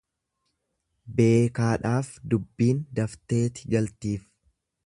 [1.19, 4.29] Beekaadhaaf dubbiin dafteeti galtiif.